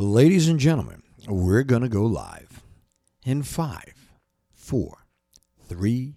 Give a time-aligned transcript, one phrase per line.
[0.00, 2.62] Ladies and gentlemen, we're going to go live
[3.22, 3.92] in five,
[4.54, 5.04] four,
[5.68, 6.14] three,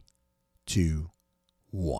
[0.65, 1.09] two,
[1.69, 1.99] one.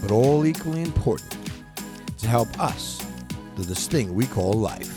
[0.00, 1.36] but all equally important
[2.18, 3.04] to help us
[3.56, 4.92] do this thing we call life.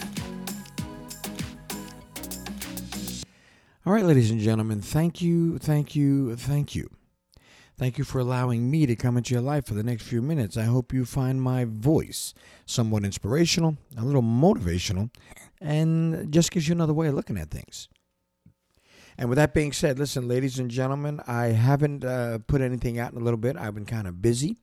[3.86, 6.90] All right, ladies and gentlemen, thank you, thank you, thank you.
[7.78, 10.58] Thank you for allowing me to come into your life for the next few minutes.
[10.58, 12.34] I hope you find my voice
[12.66, 15.12] somewhat inspirational, a little motivational,
[15.62, 17.88] and just gives you another way of looking at things.
[19.18, 23.14] And with that being said, listen, ladies and gentlemen, I haven't uh, put anything out
[23.14, 23.56] in a little bit.
[23.56, 24.58] I've been kind of busy.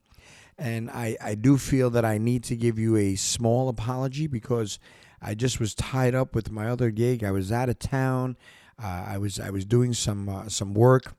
[0.59, 4.79] And I, I do feel that I need to give you a small apology because
[5.21, 7.25] I just was tied up with my other gig.
[7.25, 8.37] I was out of town.
[8.83, 11.15] Uh, I was I was doing some uh, some work,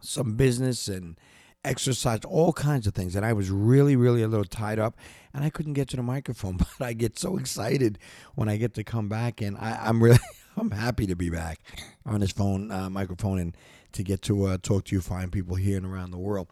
[0.00, 1.18] some business and
[1.64, 4.96] exercise, all kinds of things, and I was really really a little tied up,
[5.32, 6.58] and I couldn't get to the microphone.
[6.78, 7.98] But I get so excited
[8.34, 10.18] when I get to come back, and I, I'm really
[10.56, 11.60] I'm happy to be back
[12.04, 13.56] on this phone uh, microphone and
[13.92, 16.48] to get to uh, talk to you fine people here and around the world.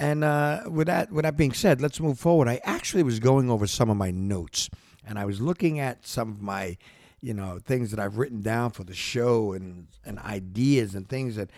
[0.00, 2.48] And uh, with that with that being said, let's move forward.
[2.48, 4.70] I actually was going over some of my notes,
[5.06, 6.78] and I was looking at some of my,
[7.20, 11.36] you know, things that I've written down for the show and and ideas and things
[11.36, 11.50] that,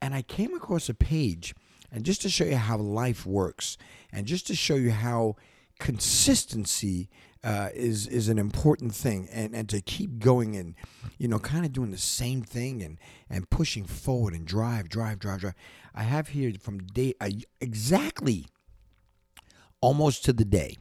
[0.00, 1.56] and I came across a page,
[1.90, 3.76] and just to show you how life works,
[4.12, 5.34] and just to show you how
[5.80, 7.08] consistency
[7.48, 10.74] uh, is is an important thing, and and to keep going and
[11.16, 12.98] you know kind of doing the same thing and
[13.30, 15.54] and pushing forward and drive, drive, drive, drive.
[15.94, 18.46] I have here from day uh, exactly
[19.80, 20.76] almost to the day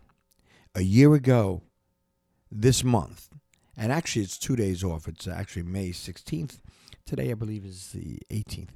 [0.76, 1.64] a year ago
[2.52, 3.30] this month,
[3.78, 5.08] and actually it's two days off.
[5.08, 6.60] It's actually May sixteenth.
[7.06, 8.74] Today I believe is the eighteenth.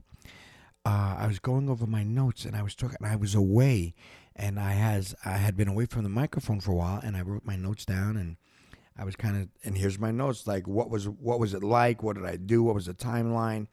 [0.86, 2.98] Uh, I was going over my notes and I was talking.
[3.04, 3.94] I was away
[4.36, 7.22] and I has I had been away from the microphone for a while, and I
[7.22, 8.38] wrote my notes down, and
[8.98, 12.04] I was kind of and here's my notes like what was what was it like?
[12.04, 12.64] What did I do?
[12.64, 13.68] What was the timeline?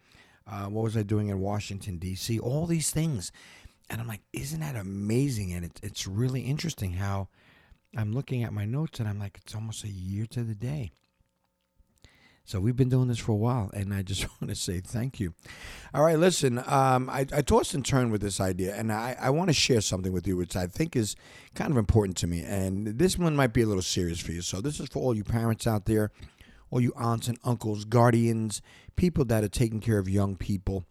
[0.46, 2.38] Uh, what was I doing in Washington D.C.?
[2.38, 3.32] All these things,
[3.90, 5.52] and I'm like, isn't that amazing?
[5.52, 7.28] And it's it's really interesting how
[7.96, 10.92] I'm looking at my notes, and I'm like, it's almost a year to the day.
[12.48, 15.20] So we've been doing this for a while, and I just want to say thank
[15.20, 15.34] you.
[15.92, 19.28] All right, listen, um, I, I, tossed and turned with this idea, and I, I
[19.28, 21.14] want to share something with you, which I think is
[21.54, 22.40] kind of important to me.
[22.40, 24.40] And this one might be a little serious for you.
[24.40, 26.10] So this is for all you parents out there,
[26.70, 28.62] all you aunts and uncles, guardians,
[28.96, 30.86] people that are taking care of young people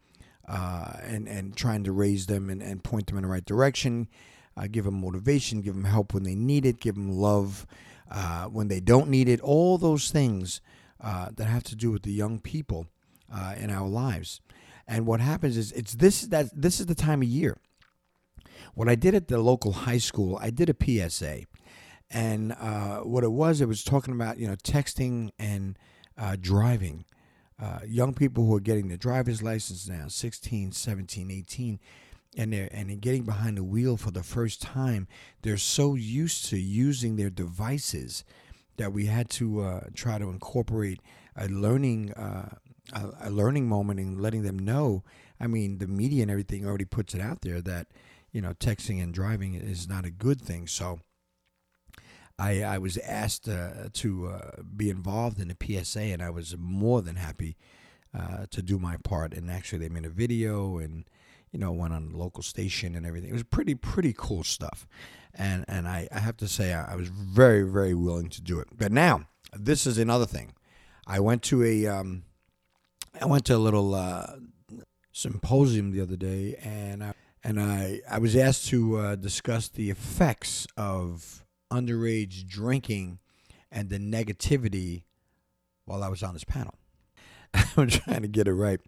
[0.47, 4.07] uh, and, and trying to raise them and, and point them in the right direction.
[4.55, 7.65] Uh, give them motivation, give them help when they need it, give them love
[8.11, 9.41] uh, when they don't need it.
[9.41, 10.61] All those things
[11.01, 12.87] uh, that have to do with the young people
[13.33, 14.41] uh, in our lives.
[14.87, 17.57] And what happens is it's this that this is the time of year.
[18.73, 21.41] What I did at the local high school, I did a PSA,
[22.09, 25.77] and uh, what it was, it was talking about you know texting and
[26.17, 27.05] uh, driving.
[27.59, 31.79] Uh, young people who are getting their driver's license now, 16, 17, 18,
[32.37, 35.07] and they're and getting behind the wheel for the first time.
[35.41, 38.23] They're so used to using their devices
[38.77, 41.01] that we had to uh, try to incorporate
[41.35, 42.49] a learning uh,
[42.93, 45.03] a, a, learning moment and letting them know.
[45.39, 47.87] I mean, the media and everything already puts it out there that
[48.31, 50.67] you know texting and driving is not a good thing.
[50.67, 50.99] So.
[52.39, 56.55] I, I was asked uh, to uh, be involved in the PSA, and I was
[56.55, 57.57] more than happy
[58.15, 59.33] uh, to do my part.
[59.33, 61.05] And actually, they made a video and
[61.51, 63.31] you know went on the local station and everything.
[63.31, 64.87] It was pretty pretty cool stuff
[65.37, 68.59] and and I, I have to say I, I was very very willing to do
[68.59, 68.67] it.
[68.75, 70.53] But now this is another thing.
[71.05, 72.23] I went to a um,
[73.21, 74.27] I went to a little uh,
[75.11, 77.13] symposium the other day, and I,
[77.43, 83.19] and I I was asked to uh, discuss the effects of underage drinking
[83.71, 85.03] and the negativity
[85.85, 86.75] while I was on this panel.
[87.77, 88.79] I'm trying to get it right.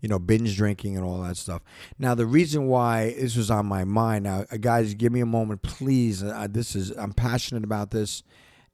[0.00, 1.62] You know, binge drinking and all that stuff.
[1.98, 4.24] Now, the reason why this was on my mind.
[4.24, 6.22] Now, uh, guys, give me a moment, please.
[6.22, 8.22] Uh, this is I'm passionate about this,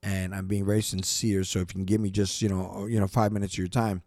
[0.02, 1.44] and I'm being very sincere.
[1.44, 3.69] So, if you can give me just you know you know five minutes of your
[3.69, 4.02] time,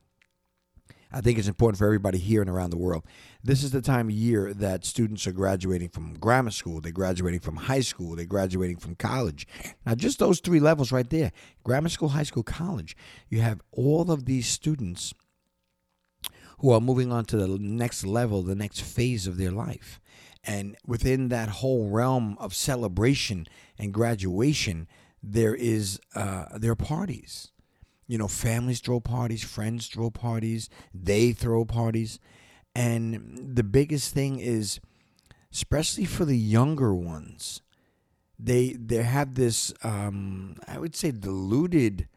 [1.13, 3.05] I think it's important for everybody here and around the world.
[3.41, 7.39] This is the time of year that students are graduating from grammar school, they're graduating
[7.39, 9.47] from high school, they're graduating from college.
[9.85, 11.31] Now, just those three levels right there
[11.63, 12.97] grammar school, high school, college
[13.29, 15.13] you have all of these students
[16.63, 20.01] who are moving on to the next level, the next phase of their life.
[20.43, 23.45] And within that whole realm of celebration
[23.77, 24.87] and graduation,
[25.21, 27.51] there is uh, there are parties
[28.07, 32.19] you know, families throw parties, friends throw parties, they throw parties.
[32.75, 34.79] And the biggest thing is,
[35.51, 37.61] especially for the younger ones,
[38.37, 42.07] they they have this um, I would say deluded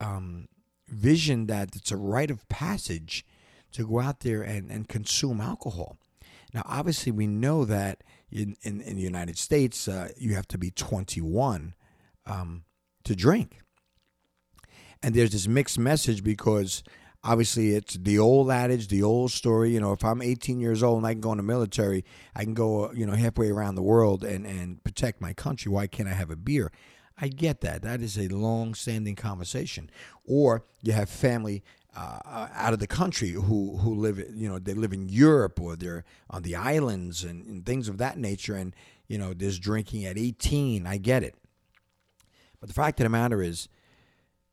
[0.00, 0.48] um,
[0.88, 3.24] vision that it's a rite of passage
[3.72, 5.96] to go out there and, and consume alcohol.
[6.52, 10.58] Now, obviously, we know that in, in, in the United States, uh, you have to
[10.58, 11.74] be 21
[12.26, 12.64] um,
[13.04, 13.62] to drink.
[15.02, 16.82] And there's this mixed message because
[17.24, 19.70] obviously it's the old adage, the old story.
[19.70, 22.44] You know, if I'm 18 years old and I can go in the military, I
[22.44, 25.72] can go, you know, halfway around the world and, and protect my country.
[25.72, 26.70] Why can't I have a beer?
[27.18, 27.82] I get that.
[27.82, 29.90] That is a long standing conversation.
[30.24, 31.62] Or you have family
[31.96, 35.76] uh, out of the country who, who live, you know, they live in Europe or
[35.76, 38.54] they're on the islands and, and things of that nature.
[38.54, 38.74] And,
[39.08, 40.86] you know, there's drinking at 18.
[40.86, 41.34] I get it.
[42.60, 43.68] But the fact of the matter is,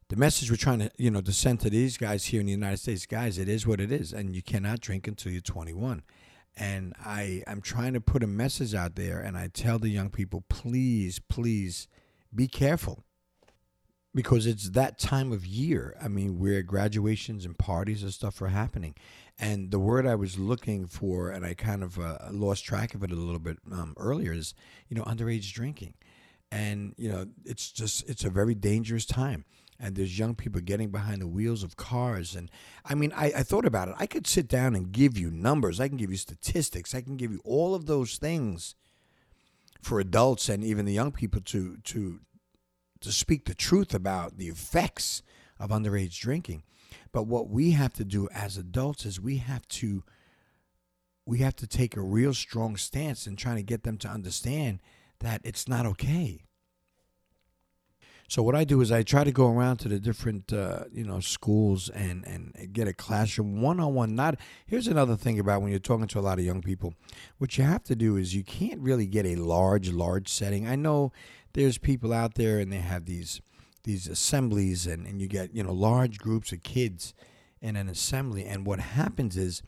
[0.09, 2.51] the message we're trying to you know to send to these guys here in the
[2.51, 6.03] United States, guys, it is what it is, and you cannot drink until you're 21.
[6.55, 10.09] And I I'm trying to put a message out there, and I tell the young
[10.09, 11.87] people, please, please,
[12.33, 13.03] be careful,
[14.17, 15.95] because it's that time of year.
[16.01, 18.95] I mean, where graduations and parties and stuff are happening,
[19.37, 23.03] and the word I was looking for, and I kind of uh, lost track of
[23.03, 24.55] it a little bit um, earlier, is
[24.89, 25.93] you know underage drinking,
[26.51, 29.45] and you know it's just it's a very dangerous time
[29.79, 32.33] and there's young people getting behind the wheels of cars.
[32.35, 32.49] And
[32.83, 33.93] I mean, I, I, thought about it.
[33.99, 37.15] I could sit down and give you numbers, I can give you statistics, I can
[37.15, 38.73] give you all of those things
[39.83, 42.21] for adults and even the young people to to
[43.07, 45.23] to speak the truth about the effects
[45.59, 46.63] of underage drinking.
[47.11, 50.03] But what we have to do as adults is we have to
[51.25, 54.79] we have to take a real strong stance in trying to get them to understand
[55.19, 56.45] that it's not okay.
[58.29, 61.05] So what I do is I try to go around to the different uh, you
[61.05, 64.15] know schools and and get a classroom one on one.
[64.15, 66.93] Not here's another thing about when you're talking to a lot of young people,
[67.37, 70.67] what you have to do is you can't really get a large large setting.
[70.67, 71.13] I know
[71.57, 73.41] there's people out there and they have these
[73.83, 77.13] these assemblies and and you get you know large groups of kids
[77.61, 79.63] in an assembly and what happens is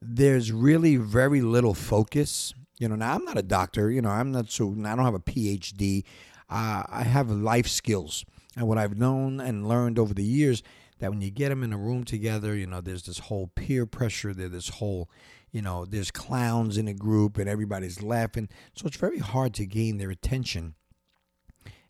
[0.00, 4.30] there's really very little focus you know now i'm not a doctor you know i'm
[4.30, 6.04] not so i don't have a phd
[6.50, 8.24] uh, I have life skills.
[8.56, 10.62] And what I've known and learned over the years
[10.98, 13.86] that when you get them in a room together, you know, there's this whole peer
[13.86, 15.08] pressure, there's this whole,
[15.52, 18.48] you know, there's clowns in a group and everybody's laughing.
[18.74, 20.74] So it's very hard to gain their attention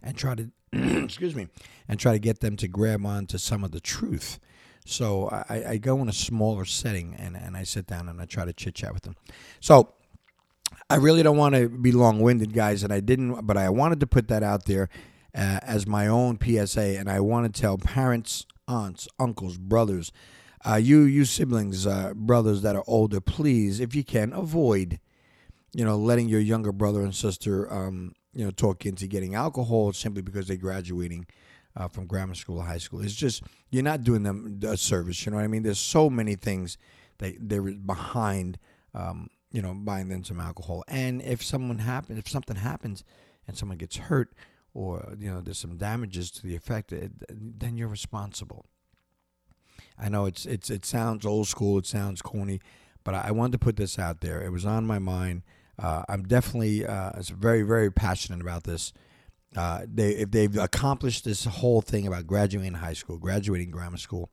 [0.03, 1.49] and try to, excuse me,
[1.89, 4.39] and try to get them to grab on to some of the truth.
[4.87, 8.25] So I, I go in a smaller setting and, and I sit down and I
[8.25, 9.17] try to chit chat with them.
[9.61, 9.93] So
[10.89, 14.01] I really don't want to be long winded, guys, and I didn't, but I wanted
[14.01, 14.89] to put that out there
[15.35, 20.11] uh, as my own PSA, and I want to tell parents, aunts, uncles, brothers,
[20.69, 24.99] uh, you, you siblings, uh, brothers that are older, please, if you can, avoid,
[25.73, 29.93] you know, letting your younger brother and sister, um, you know, talk into getting alcohol
[29.93, 31.27] simply because they're graduating.
[31.77, 33.01] Uh, from grammar school or high school.
[33.01, 35.25] It's just you're not doing them a service.
[35.25, 35.63] You know what I mean?
[35.63, 36.77] There's so many things
[37.19, 38.59] that they're behind
[38.93, 40.85] um, you know, buying them some alcohol.
[40.89, 43.05] And if someone happen, if something happens
[43.47, 44.33] and someone gets hurt
[44.73, 46.93] or you know there's some damages to the effect,
[47.29, 48.67] then you're responsible.
[49.99, 52.61] I know it's it's it sounds old school, it sounds corny,
[53.03, 54.43] but I wanted to put this out there.
[54.43, 55.43] It was on my mind.
[55.81, 58.93] Uh, I'm definitely uh, very very passionate about this.
[59.57, 64.31] Uh, they if they've accomplished this whole thing about graduating high school, graduating grammar school,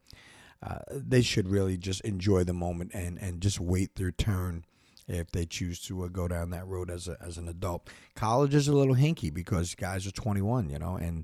[0.62, 4.66] uh, they should really just enjoy the moment and and just wait their turn
[5.08, 7.90] if they choose to uh, go down that road as a, as an adult.
[8.16, 11.24] College is a little hinky because guys are 21, you know, and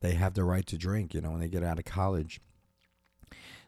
[0.00, 2.40] they have the right to drink, you know, when they get out of college.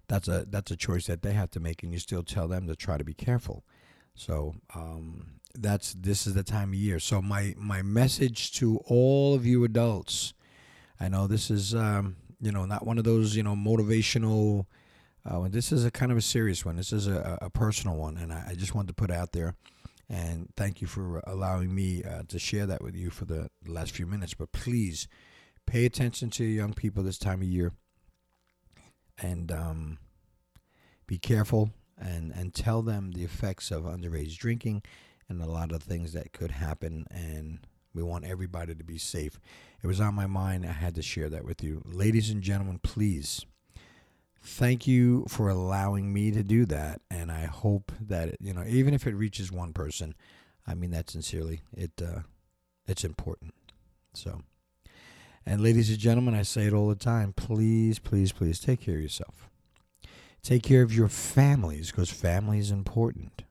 [0.09, 2.69] That's a that's a choice that they have to make, and you still tell them
[2.69, 3.65] to try to be careful.
[4.15, 6.99] So um, that's this is the time of year.
[7.01, 10.35] So my my message to all of you adults,
[11.01, 14.67] I know this is um, you know not one of those you know motivational
[15.29, 16.77] Uh, this is a kind of a serious one.
[16.77, 19.57] This is a, a personal one, and I, I just wanted to put out there.
[20.09, 23.91] And thank you for allowing me uh, to share that with you for the last
[23.91, 24.35] few minutes.
[24.35, 25.09] But please
[25.67, 27.73] pay attention to young people this time of year,
[29.19, 29.99] and um,
[31.09, 34.83] be careful and and tell them the effects of underage drinking
[35.29, 37.07] and a lot of things that could happen.
[37.11, 37.61] And
[37.95, 39.41] we want everybody to be safe.
[39.83, 40.67] It was on my mind.
[40.67, 42.81] I had to share that with you, ladies and gentlemen.
[42.83, 43.45] Please
[44.47, 48.95] thank you for allowing me to do that and i hope that you know even
[48.95, 50.15] if it reaches one person
[50.69, 52.21] i mean that sincerely it uh,
[52.87, 53.53] it's important
[54.15, 54.43] so
[55.45, 58.95] and ladies and gentlemen i say it all the time please please please take care
[58.95, 59.49] of yourself
[60.45, 63.43] take care of your families because family is important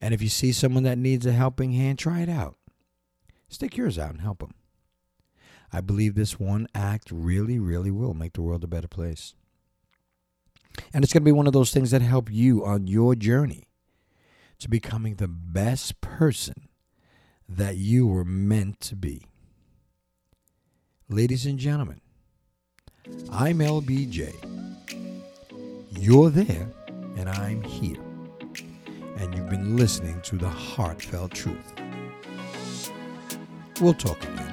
[0.00, 2.56] and if you see someone that needs a helping hand try it out
[3.48, 4.54] stick yours out and help them
[5.72, 9.34] i believe this one act really really will make the world a better place
[10.92, 13.68] and it's going to be one of those things that help you on your journey
[14.58, 16.68] to becoming the best person
[17.48, 19.26] that you were meant to be.
[21.08, 22.00] Ladies and gentlemen,
[23.32, 24.32] I'm LBJ.
[25.98, 26.68] You're there,
[27.16, 28.09] and I'm here.
[29.20, 31.74] And you've been listening to the heartfelt truth.
[33.78, 34.50] We'll talk again.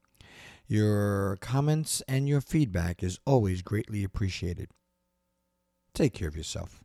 [0.66, 4.70] Your comments and your feedback is always greatly appreciated.
[5.92, 6.83] Take care of yourself.